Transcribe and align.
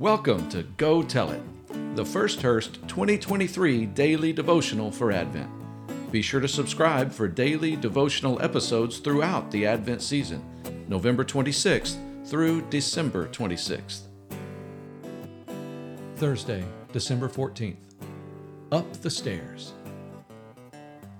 Welcome 0.00 0.48
to 0.50 0.62
Go 0.62 1.02
Tell 1.02 1.32
It, 1.32 1.42
the 1.96 2.04
First 2.04 2.40
Hurst 2.40 2.74
2023 2.86 3.84
daily 3.86 4.32
devotional 4.32 4.92
for 4.92 5.10
Advent. 5.10 5.50
Be 6.12 6.22
sure 6.22 6.38
to 6.38 6.46
subscribe 6.46 7.10
for 7.10 7.26
daily 7.26 7.74
devotional 7.74 8.40
episodes 8.40 8.98
throughout 8.98 9.50
the 9.50 9.66
Advent 9.66 10.00
season, 10.00 10.40
November 10.86 11.24
26th 11.24 11.96
through 12.24 12.62
December 12.70 13.26
26th. 13.26 14.02
Thursday, 16.14 16.64
December 16.92 17.28
14th. 17.28 17.96
Up 18.70 18.92
the 19.02 19.10
Stairs. 19.10 19.72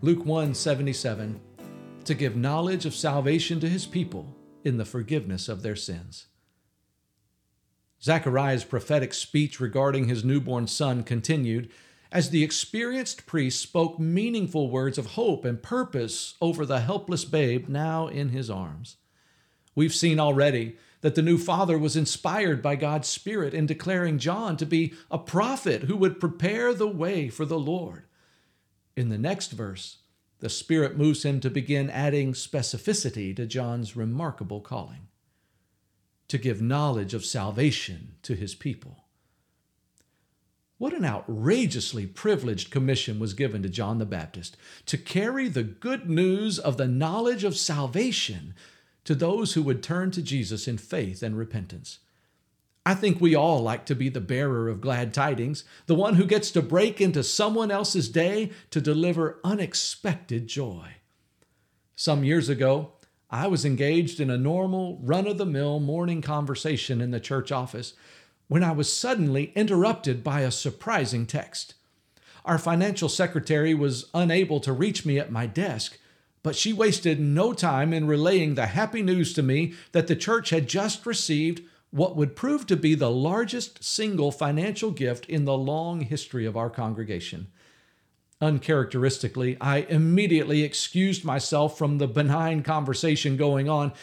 Luke 0.00 0.24
1:77 0.24 1.38
To 2.06 2.14
give 2.14 2.34
knowledge 2.34 2.86
of 2.86 2.94
salvation 2.96 3.60
to 3.60 3.68
his 3.68 3.86
people 3.86 4.34
in 4.64 4.78
the 4.78 4.84
forgiveness 4.84 5.48
of 5.48 5.62
their 5.62 5.76
sins. 5.76 6.26
Zechariah's 8.04 8.64
prophetic 8.64 9.14
speech 9.14 9.60
regarding 9.60 10.08
his 10.08 10.22
newborn 10.22 10.66
son 10.66 11.04
continued 11.04 11.70
as 12.12 12.28
the 12.28 12.44
experienced 12.44 13.24
priest 13.24 13.62
spoke 13.62 13.98
meaningful 13.98 14.68
words 14.68 14.98
of 14.98 15.06
hope 15.12 15.46
and 15.46 15.62
purpose 15.62 16.34
over 16.38 16.66
the 16.66 16.80
helpless 16.80 17.24
babe 17.24 17.66
now 17.66 18.06
in 18.06 18.28
his 18.28 18.50
arms. 18.50 18.98
We've 19.74 19.94
seen 19.94 20.20
already 20.20 20.76
that 21.00 21.14
the 21.14 21.22
new 21.22 21.38
father 21.38 21.78
was 21.78 21.96
inspired 21.96 22.60
by 22.60 22.76
God's 22.76 23.08
Spirit 23.08 23.54
in 23.54 23.64
declaring 23.64 24.18
John 24.18 24.58
to 24.58 24.66
be 24.66 24.92
a 25.10 25.18
prophet 25.18 25.84
who 25.84 25.96
would 25.96 26.20
prepare 26.20 26.74
the 26.74 26.86
way 26.86 27.30
for 27.30 27.46
the 27.46 27.58
Lord. 27.58 28.04
In 28.96 29.08
the 29.08 29.18
next 29.18 29.50
verse, 29.50 29.96
the 30.40 30.50
Spirit 30.50 30.98
moves 30.98 31.24
him 31.24 31.40
to 31.40 31.48
begin 31.48 31.88
adding 31.88 32.34
specificity 32.34 33.34
to 33.34 33.46
John's 33.46 33.96
remarkable 33.96 34.60
calling 34.60 35.08
to 36.34 36.38
give 36.38 36.60
knowledge 36.60 37.14
of 37.14 37.24
salvation 37.24 38.16
to 38.22 38.34
his 38.34 38.56
people. 38.56 39.04
What 40.78 40.92
an 40.92 41.04
outrageously 41.04 42.08
privileged 42.08 42.72
commission 42.72 43.20
was 43.20 43.34
given 43.34 43.62
to 43.62 43.68
John 43.68 43.98
the 43.98 44.04
Baptist 44.04 44.56
to 44.86 44.98
carry 44.98 45.46
the 45.46 45.62
good 45.62 46.10
news 46.10 46.58
of 46.58 46.76
the 46.76 46.88
knowledge 46.88 47.44
of 47.44 47.56
salvation 47.56 48.52
to 49.04 49.14
those 49.14 49.52
who 49.52 49.62
would 49.62 49.80
turn 49.80 50.10
to 50.10 50.22
Jesus 50.22 50.66
in 50.66 50.76
faith 50.76 51.22
and 51.22 51.38
repentance. 51.38 52.00
I 52.84 52.94
think 52.94 53.20
we 53.20 53.36
all 53.36 53.62
like 53.62 53.86
to 53.86 53.94
be 53.94 54.08
the 54.08 54.20
bearer 54.20 54.68
of 54.68 54.80
glad 54.80 55.14
tidings, 55.14 55.62
the 55.86 55.94
one 55.94 56.14
who 56.14 56.26
gets 56.26 56.50
to 56.50 56.62
break 56.62 57.00
into 57.00 57.22
someone 57.22 57.70
else's 57.70 58.08
day 58.08 58.50
to 58.70 58.80
deliver 58.80 59.38
unexpected 59.44 60.48
joy. 60.48 60.94
Some 61.94 62.24
years 62.24 62.48
ago, 62.48 62.93
I 63.34 63.48
was 63.48 63.64
engaged 63.64 64.20
in 64.20 64.30
a 64.30 64.38
normal, 64.38 65.00
run 65.02 65.26
of 65.26 65.38
the 65.38 65.44
mill 65.44 65.80
morning 65.80 66.22
conversation 66.22 67.00
in 67.00 67.10
the 67.10 67.18
church 67.18 67.50
office 67.50 67.94
when 68.46 68.62
I 68.62 68.70
was 68.70 68.92
suddenly 68.92 69.50
interrupted 69.56 70.22
by 70.22 70.42
a 70.42 70.52
surprising 70.52 71.26
text. 71.26 71.74
Our 72.44 72.58
financial 72.58 73.08
secretary 73.08 73.74
was 73.74 74.08
unable 74.14 74.60
to 74.60 74.72
reach 74.72 75.04
me 75.04 75.18
at 75.18 75.32
my 75.32 75.46
desk, 75.46 75.98
but 76.44 76.54
she 76.54 76.72
wasted 76.72 77.18
no 77.18 77.52
time 77.52 77.92
in 77.92 78.06
relaying 78.06 78.54
the 78.54 78.66
happy 78.66 79.02
news 79.02 79.32
to 79.32 79.42
me 79.42 79.74
that 79.90 80.06
the 80.06 80.14
church 80.14 80.50
had 80.50 80.68
just 80.68 81.04
received 81.04 81.60
what 81.90 82.14
would 82.14 82.36
prove 82.36 82.68
to 82.68 82.76
be 82.76 82.94
the 82.94 83.10
largest 83.10 83.82
single 83.82 84.30
financial 84.30 84.92
gift 84.92 85.26
in 85.26 85.44
the 85.44 85.58
long 85.58 86.02
history 86.02 86.46
of 86.46 86.56
our 86.56 86.70
congregation. 86.70 87.48
Uncharacteristically, 88.44 89.56
I 89.58 89.78
immediately 89.88 90.64
excused 90.64 91.24
myself 91.24 91.78
from 91.78 91.96
the 91.96 92.06
benign 92.06 92.62
conversation 92.62 93.38
going 93.38 93.70
on. 93.70 93.94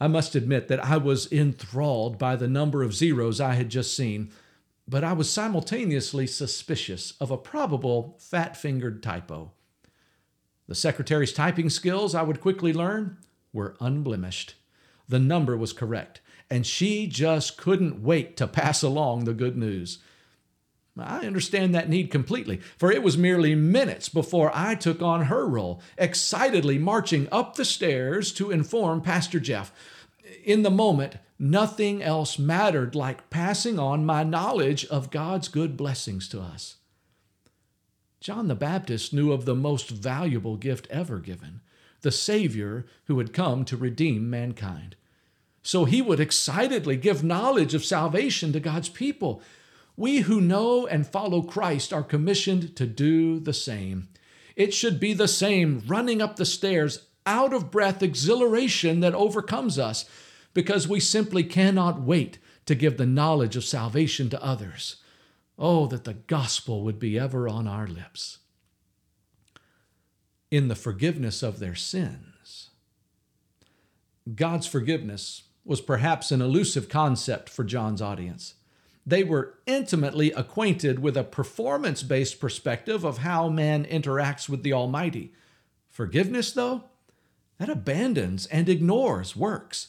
I 0.00 0.06
must 0.06 0.36
admit 0.36 0.68
that 0.68 0.84
I 0.84 0.96
was 0.96 1.30
enthralled 1.32 2.16
by 2.16 2.36
the 2.36 2.46
number 2.46 2.84
of 2.84 2.94
zeros 2.94 3.40
I 3.40 3.54
had 3.54 3.68
just 3.68 3.96
seen, 3.96 4.30
but 4.86 5.02
I 5.02 5.12
was 5.12 5.28
simultaneously 5.28 6.28
suspicious 6.28 7.14
of 7.20 7.32
a 7.32 7.36
probable 7.36 8.16
fat 8.20 8.56
fingered 8.56 9.02
typo. 9.02 9.50
The 10.68 10.76
secretary's 10.76 11.32
typing 11.32 11.68
skills, 11.68 12.14
I 12.14 12.22
would 12.22 12.40
quickly 12.40 12.72
learn, 12.72 13.16
were 13.52 13.76
unblemished. 13.80 14.54
The 15.08 15.18
number 15.18 15.56
was 15.56 15.72
correct, 15.72 16.20
and 16.48 16.64
she 16.64 17.08
just 17.08 17.56
couldn't 17.56 18.04
wait 18.04 18.36
to 18.36 18.46
pass 18.46 18.84
along 18.84 19.24
the 19.24 19.34
good 19.34 19.56
news. 19.56 19.98
I 21.02 21.26
understand 21.26 21.74
that 21.74 21.88
need 21.88 22.10
completely, 22.10 22.60
for 22.78 22.90
it 22.90 23.02
was 23.02 23.16
merely 23.16 23.54
minutes 23.54 24.08
before 24.08 24.50
I 24.54 24.74
took 24.74 25.02
on 25.02 25.26
her 25.26 25.46
role, 25.46 25.80
excitedly 25.98 26.78
marching 26.78 27.28
up 27.30 27.56
the 27.56 27.64
stairs 27.64 28.32
to 28.34 28.50
inform 28.50 29.00
Pastor 29.00 29.40
Jeff. 29.40 29.72
In 30.44 30.62
the 30.62 30.70
moment, 30.70 31.16
nothing 31.38 32.02
else 32.02 32.38
mattered 32.38 32.94
like 32.94 33.30
passing 33.30 33.78
on 33.78 34.06
my 34.06 34.22
knowledge 34.22 34.84
of 34.86 35.10
God's 35.10 35.48
good 35.48 35.76
blessings 35.76 36.28
to 36.28 36.40
us. 36.40 36.76
John 38.20 38.48
the 38.48 38.54
Baptist 38.54 39.14
knew 39.14 39.32
of 39.32 39.46
the 39.46 39.54
most 39.54 39.88
valuable 39.88 40.56
gift 40.56 40.86
ever 40.90 41.18
given 41.18 41.62
the 42.02 42.10
Savior 42.10 42.86
who 43.04 43.18
had 43.18 43.32
come 43.32 43.64
to 43.64 43.76
redeem 43.76 44.30
mankind. 44.30 44.96
So 45.62 45.84
he 45.84 46.00
would 46.00 46.20
excitedly 46.20 46.96
give 46.96 47.22
knowledge 47.22 47.74
of 47.74 47.84
salvation 47.84 48.52
to 48.52 48.60
God's 48.60 48.88
people. 48.88 49.42
We 50.00 50.20
who 50.20 50.40
know 50.40 50.86
and 50.86 51.06
follow 51.06 51.42
Christ 51.42 51.92
are 51.92 52.02
commissioned 52.02 52.74
to 52.76 52.86
do 52.86 53.38
the 53.38 53.52
same. 53.52 54.08
It 54.56 54.72
should 54.72 54.98
be 54.98 55.12
the 55.12 55.28
same 55.28 55.82
running 55.86 56.22
up 56.22 56.36
the 56.36 56.46
stairs, 56.46 57.08
out 57.26 57.52
of 57.52 57.70
breath 57.70 58.02
exhilaration 58.02 59.00
that 59.00 59.14
overcomes 59.14 59.78
us 59.78 60.06
because 60.54 60.88
we 60.88 61.00
simply 61.00 61.44
cannot 61.44 62.00
wait 62.00 62.38
to 62.64 62.74
give 62.74 62.96
the 62.96 63.04
knowledge 63.04 63.56
of 63.56 63.64
salvation 63.66 64.30
to 64.30 64.42
others. 64.42 65.02
Oh, 65.58 65.86
that 65.88 66.04
the 66.04 66.14
gospel 66.14 66.82
would 66.82 66.98
be 66.98 67.18
ever 67.18 67.46
on 67.46 67.68
our 67.68 67.86
lips. 67.86 68.38
In 70.50 70.68
the 70.68 70.74
forgiveness 70.74 71.42
of 71.42 71.58
their 71.58 71.74
sins. 71.74 72.70
God's 74.34 74.66
forgiveness 74.66 75.42
was 75.62 75.82
perhaps 75.82 76.32
an 76.32 76.40
elusive 76.40 76.88
concept 76.88 77.50
for 77.50 77.64
John's 77.64 78.00
audience. 78.00 78.54
They 79.06 79.24
were 79.24 79.54
intimately 79.66 80.30
acquainted 80.32 80.98
with 80.98 81.16
a 81.16 81.24
performance 81.24 82.02
based 82.02 82.38
perspective 82.38 83.04
of 83.04 83.18
how 83.18 83.48
man 83.48 83.84
interacts 83.84 84.48
with 84.48 84.62
the 84.62 84.72
Almighty. 84.72 85.32
Forgiveness, 85.88 86.52
though, 86.52 86.84
that 87.58 87.68
abandons 87.68 88.46
and 88.46 88.68
ignores 88.68 89.34
works. 89.34 89.88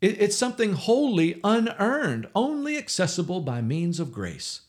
It's 0.00 0.36
something 0.36 0.72
wholly 0.72 1.40
unearned, 1.44 2.26
only 2.34 2.76
accessible 2.76 3.40
by 3.40 3.60
means 3.60 4.00
of 4.00 4.12
grace. 4.12 4.62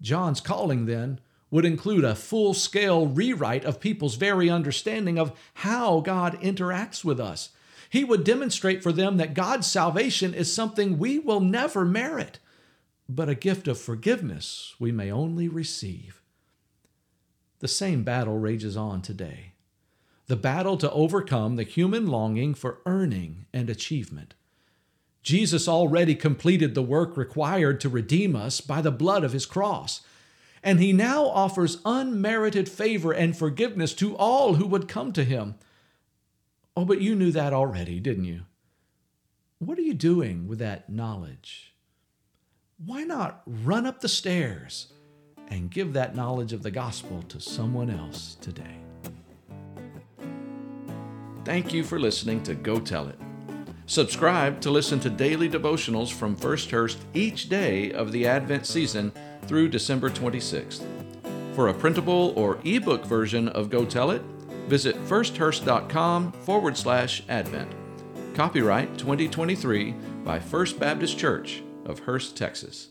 John's 0.00 0.40
calling, 0.40 0.86
then, 0.86 1.20
would 1.50 1.64
include 1.64 2.04
a 2.04 2.14
full 2.14 2.52
scale 2.52 3.06
rewrite 3.06 3.64
of 3.64 3.80
people's 3.80 4.16
very 4.16 4.50
understanding 4.50 5.18
of 5.18 5.32
how 5.54 6.00
God 6.00 6.38
interacts 6.40 7.04
with 7.04 7.20
us. 7.20 7.50
He 7.88 8.04
would 8.04 8.24
demonstrate 8.24 8.82
for 8.82 8.92
them 8.92 9.18
that 9.18 9.34
God's 9.34 9.66
salvation 9.66 10.34
is 10.34 10.52
something 10.52 10.98
we 10.98 11.18
will 11.18 11.40
never 11.40 11.84
merit 11.84 12.38
but 13.14 13.28
a 13.28 13.34
gift 13.34 13.68
of 13.68 13.78
forgiveness 13.78 14.74
we 14.78 14.90
may 14.90 15.10
only 15.10 15.48
receive. 15.48 16.22
The 17.58 17.68
same 17.68 18.02
battle 18.02 18.38
rages 18.38 18.76
on 18.76 19.02
today 19.02 19.52
the 20.28 20.36
battle 20.36 20.78
to 20.78 20.90
overcome 20.92 21.56
the 21.56 21.62
human 21.62 22.06
longing 22.06 22.54
for 22.54 22.78
earning 22.86 23.44
and 23.52 23.68
achievement. 23.68 24.34
Jesus 25.22 25.68
already 25.68 26.14
completed 26.14 26.74
the 26.74 26.80
work 26.80 27.16
required 27.16 27.80
to 27.80 27.88
redeem 27.88 28.34
us 28.34 28.60
by 28.60 28.80
the 28.80 28.90
blood 28.90 29.24
of 29.24 29.32
his 29.32 29.44
cross, 29.44 30.00
and 30.62 30.80
he 30.80 30.92
now 30.92 31.26
offers 31.26 31.82
unmerited 31.84 32.68
favor 32.68 33.12
and 33.12 33.36
forgiveness 33.36 33.92
to 33.94 34.16
all 34.16 34.54
who 34.54 34.66
would 34.66 34.88
come 34.88 35.12
to 35.12 35.24
him. 35.24 35.56
Oh, 36.76 36.84
but 36.84 37.02
you 37.02 37.14
knew 37.14 37.32
that 37.32 37.52
already, 37.52 38.00
didn't 38.00 38.24
you? 38.24 38.42
What 39.58 39.76
are 39.76 39.82
you 39.82 39.94
doing 39.94 40.48
with 40.48 40.60
that 40.60 40.88
knowledge? 40.88 41.71
Why 42.84 43.04
not 43.04 43.42
run 43.46 43.86
up 43.86 44.00
the 44.00 44.08
stairs 44.08 44.92
and 45.48 45.70
give 45.70 45.92
that 45.92 46.16
knowledge 46.16 46.52
of 46.52 46.62
the 46.62 46.70
gospel 46.70 47.22
to 47.28 47.40
someone 47.40 47.90
else 47.90 48.36
today? 48.40 48.78
Thank 51.44 51.72
you 51.72 51.84
for 51.84 51.98
listening 51.98 52.42
to 52.44 52.54
Go 52.54 52.80
Tell 52.80 53.08
It. 53.08 53.18
Subscribe 53.86 54.60
to 54.62 54.70
listen 54.70 54.98
to 55.00 55.10
daily 55.10 55.48
devotionals 55.48 56.12
from 56.12 56.34
First 56.34 56.70
Hurst 56.70 56.98
each 57.14 57.48
day 57.48 57.92
of 57.92 58.10
the 58.10 58.26
Advent 58.26 58.66
season 58.66 59.12
through 59.42 59.68
December 59.68 60.08
26th. 60.08 60.84
For 61.54 61.68
a 61.68 61.74
printable 61.74 62.32
or 62.36 62.58
ebook 62.64 63.04
version 63.04 63.48
of 63.48 63.70
Go 63.70 63.84
Tell 63.84 64.10
It, 64.10 64.22
visit 64.66 64.96
firsthurst.com 65.06 66.32
forward 66.32 66.76
slash 66.76 67.22
Advent. 67.28 67.70
Copyright 68.34 68.96
2023 68.98 69.92
by 70.24 70.40
First 70.40 70.80
Baptist 70.80 71.18
Church 71.18 71.62
of 71.84 72.00
Hurst, 72.00 72.36
Texas. 72.36 72.88